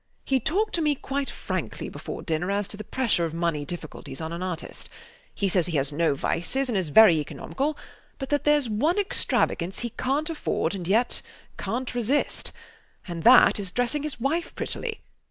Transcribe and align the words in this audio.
He 0.25 0.39
talked 0.39 0.73
to 0.73 0.81
me 0.81 0.95
quite 0.95 1.29
frankly 1.29 1.87
before 1.87 2.23
dinner 2.23 2.49
as 2.49 2.67
to 2.69 2.75
the 2.75 2.83
pressure 2.83 3.23
of 3.23 3.35
money 3.35 3.65
difficulties 3.65 4.19
on 4.19 4.33
an 4.33 4.41
artist. 4.41 4.89
He 5.35 5.47
says 5.47 5.67
he 5.67 5.77
has 5.77 5.91
no 5.93 6.15
vices 6.15 6.69
and 6.69 6.75
is 6.75 6.89
very 6.89 7.17
economical, 7.17 7.77
but 8.17 8.29
that 8.29 8.43
theres 8.43 8.67
one 8.67 8.97
extravagance 8.97 9.81
he 9.81 9.91
cant 9.91 10.31
afford 10.31 10.73
and 10.73 10.87
yet 10.87 11.21
cant 11.59 11.93
resist; 11.93 12.51
and 13.07 13.21
that 13.21 13.59
is 13.59 13.69
dressing 13.69 14.01
his 14.01 14.19
wife 14.19 14.55
prettily. 14.55 15.01